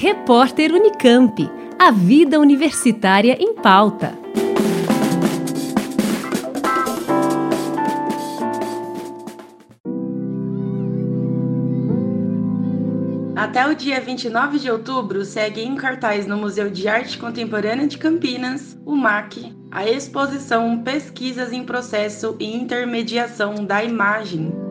[0.00, 1.50] Repórter Unicamp.
[1.76, 4.16] A vida universitária em pauta.
[13.34, 17.98] Até o dia 29 de outubro, segue em cartaz no Museu de Arte Contemporânea de
[17.98, 24.67] Campinas, o MAC, a exposição Pesquisas em Processo e Intermediação da Imagem.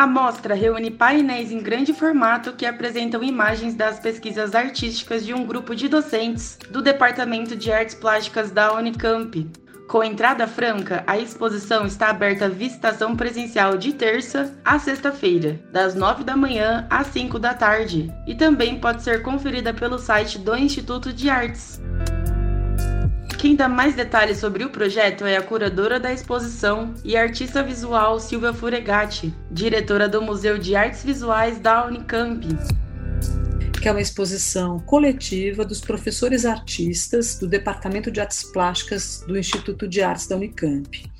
[0.00, 5.44] A mostra reúne painéis em grande formato que apresentam imagens das pesquisas artísticas de um
[5.44, 9.46] grupo de docentes do Departamento de Artes Plásticas da Unicamp,
[9.90, 15.96] com entrada franca, a exposição está aberta à visitação presencial de terça a sexta-feira, das
[15.96, 20.56] 9 da manhã às 5 da tarde, e também pode ser conferida pelo site do
[20.56, 21.82] Instituto de Artes.
[23.40, 28.20] Quem dá mais detalhes sobre o projeto é a curadora da exposição e artista visual
[28.20, 32.46] Silvia Furegatti, diretora do Museu de Artes Visuais da Unicamp
[33.80, 39.88] que é uma exposição coletiva dos professores artistas do Departamento de Artes Plásticas do Instituto
[39.88, 41.10] de Artes da Unicamp.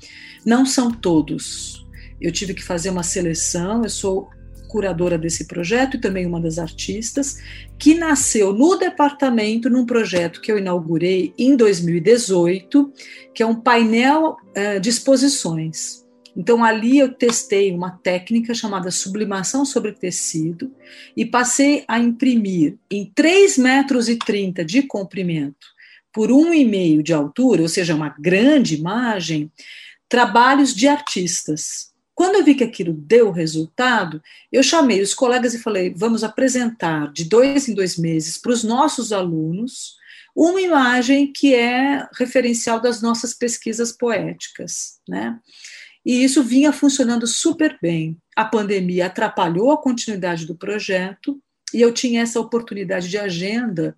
[0.45, 1.87] Não são todos.
[2.21, 4.29] Eu tive que fazer uma seleção, eu sou
[4.71, 7.37] curadora desse projeto e também uma das artistas,
[7.77, 12.93] que nasceu no departamento num projeto que eu inaugurei em 2018,
[13.33, 16.01] que é um painel uh, de exposições.
[16.35, 20.73] Então, ali eu testei uma técnica chamada sublimação sobre tecido
[21.17, 24.17] e passei a imprimir em 3,30 metros e
[24.63, 25.67] de comprimento
[26.13, 29.51] por 1,5 de altura, ou seja, uma grande imagem,
[30.07, 31.90] trabalhos de artistas.
[32.21, 37.11] Quando eu vi que aquilo deu resultado, eu chamei os colegas e falei: vamos apresentar
[37.11, 39.95] de dois em dois meses para os nossos alunos
[40.35, 45.39] uma imagem que é referencial das nossas pesquisas poéticas, né?
[46.05, 48.15] e isso vinha funcionando super bem.
[48.35, 51.41] A pandemia atrapalhou a continuidade do projeto
[51.73, 53.95] e eu tinha essa oportunidade de agenda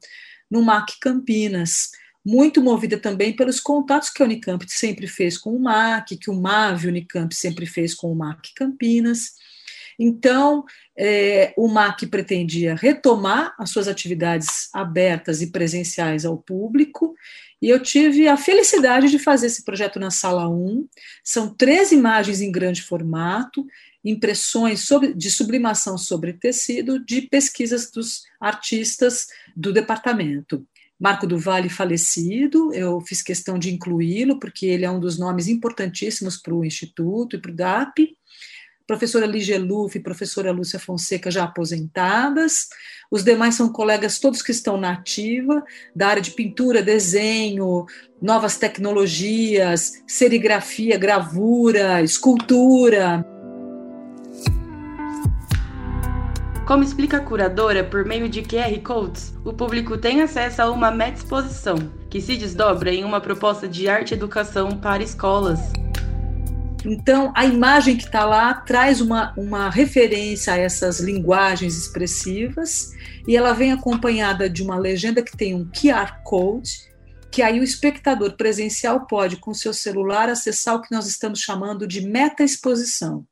[0.49, 1.91] no MAC Campinas,
[2.25, 6.33] muito movida também pelos contatos que a Unicamp sempre fez com o MAC, que o
[6.33, 9.33] MAV Unicamp sempre fez com o MAC Campinas.
[9.99, 10.63] Então,
[10.97, 17.13] é, o MAC pretendia retomar as suas atividades abertas e presenciais ao público,
[17.61, 20.85] e eu tive a felicidade de fazer esse projeto na Sala 1.
[21.23, 23.65] São três imagens em grande formato,
[24.03, 30.67] impressões sobre, de sublimação sobre tecido de pesquisas dos artistas do departamento.
[31.03, 35.49] Marco do Vale falecido, eu fiz questão de incluí-lo, porque ele é um dos nomes
[35.49, 38.15] importantíssimos para o Instituto e para o DAP
[38.85, 42.67] professora Lígia Luff e professora Lúcia Fonseca já aposentadas,
[43.09, 45.63] os demais são colegas todos que estão na ativa,
[45.95, 47.85] da área de pintura, desenho,
[48.21, 53.25] novas tecnologias, serigrafia, gravura, escultura.
[56.65, 60.89] Como explica a curadora, por meio de QR Codes, o público tem acesso a uma
[60.89, 61.75] meta exposição,
[62.09, 65.59] que se desdobra em uma proposta de arte e educação para escolas.
[66.85, 72.91] Então, a imagem que está lá traz uma, uma referência a essas linguagens expressivas
[73.27, 76.71] e ela vem acompanhada de uma legenda que tem um QR Code,
[77.29, 81.85] que aí o espectador presencial pode, com seu celular, acessar o que nós estamos chamando
[81.85, 83.25] de meta-exposição.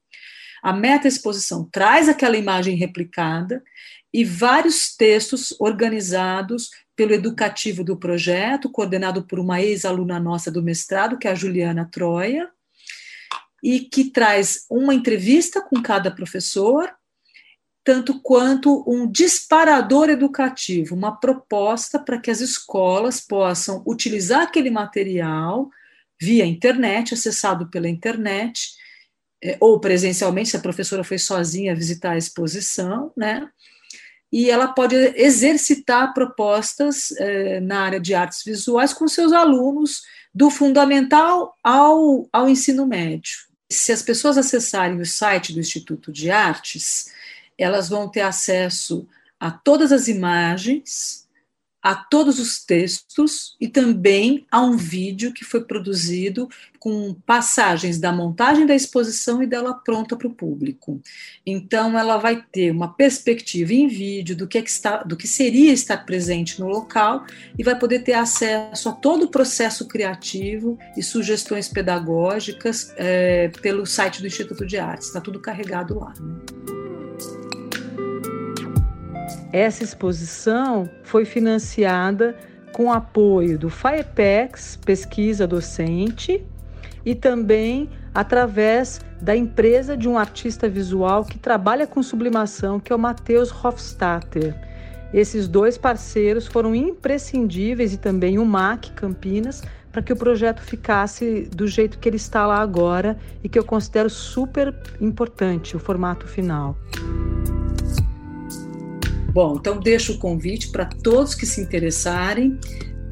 [0.61, 3.63] A meta-exposição traz aquela imagem replicada
[4.13, 11.17] e vários textos organizados pelo educativo do projeto, coordenado por uma ex-aluna nossa do mestrado,
[11.17, 12.49] que é a Juliana Troia,
[13.63, 16.91] e que traz uma entrevista com cada professor,
[17.83, 25.69] tanto quanto um disparador educativo, uma proposta para que as escolas possam utilizar aquele material
[26.19, 28.75] via internet, acessado pela internet,
[29.59, 33.49] ou presencialmente, se a professora foi sozinha visitar a exposição, né?
[34.31, 40.03] E ela pode exercitar propostas é, na área de artes visuais com seus alunos,
[40.33, 46.29] do fundamental ao, ao ensino médio se as pessoas acessarem o site do Instituto de
[46.29, 47.09] Artes,
[47.57, 49.07] elas vão ter acesso
[49.39, 51.20] a todas as imagens,
[51.81, 56.47] a todos os textos e também a um vídeo que foi produzido
[56.79, 60.99] com passagens da montagem da exposição e dela pronta para o público.
[61.45, 65.27] Então, ela vai ter uma perspectiva em vídeo do que, é que está, do que
[65.27, 67.25] seria estar presente no local
[67.57, 73.85] e vai poder ter acesso a todo o processo criativo e sugestões pedagógicas é, pelo
[73.85, 75.07] site do Instituto de Artes.
[75.07, 76.13] Está tudo carregado lá.
[76.19, 76.70] Né?
[79.51, 82.37] Essa exposição foi financiada
[82.71, 86.45] com apoio do FAEPEX, Pesquisa Docente,
[87.05, 92.95] e também através da empresa de um artista visual que trabalha com sublimação, que é
[92.95, 94.55] o Matheus Hofstadter.
[95.13, 99.61] Esses dois parceiros foram imprescindíveis e também o MAC Campinas
[99.91, 103.65] para que o projeto ficasse do jeito que ele está lá agora e que eu
[103.65, 106.77] considero super importante o formato final.
[109.33, 112.59] Bom, então deixo o convite para todos que se interessarem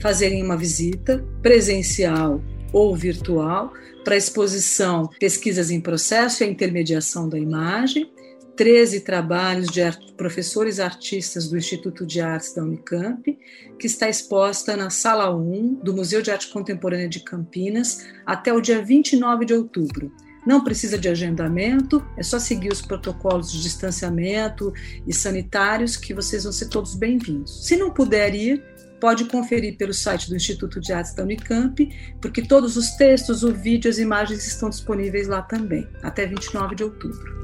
[0.02, 3.74] fazerem uma visita presencial ou virtual
[4.04, 8.12] para a exposição Pesquisas em Processo e a Intermediação da Imagem,
[8.56, 13.38] 13 trabalhos de art professores artistas do Instituto de Artes da Unicamp,
[13.80, 18.60] que está exposta na Sala 1 do Museu de Arte Contemporânea de Campinas até o
[18.60, 20.12] dia 29 de outubro.
[20.50, 24.74] Não precisa de agendamento, é só seguir os protocolos de distanciamento
[25.06, 27.68] e sanitários que vocês vão ser todos bem-vindos.
[27.68, 28.64] Se não puder ir,
[29.00, 31.88] pode conferir pelo site do Instituto de Artes da Unicamp,
[32.20, 36.84] porque todos os textos, o vídeo, as imagens estão disponíveis lá também, até 29 de
[36.84, 37.38] outubro.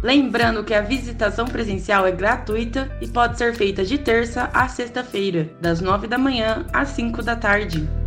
[0.00, 5.50] Lembrando que a visitação presencial é gratuita e pode ser feita de terça a sexta-feira,
[5.60, 8.03] das 9 da manhã às 5 da tarde.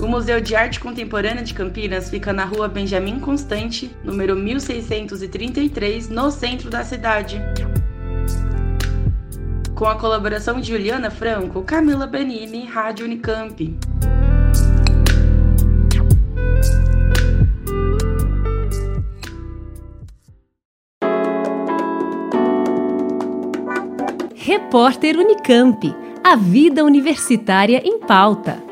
[0.00, 6.30] O Museu de Arte Contemporânea de Campinas fica na rua Benjamin Constante, número 1633, no
[6.30, 7.40] centro da cidade.
[9.74, 13.76] Com a colaboração de Juliana Franco, Camila Benini, Rádio Unicamp.
[24.36, 25.94] Repórter Unicamp.
[26.24, 28.67] A vida universitária em pauta.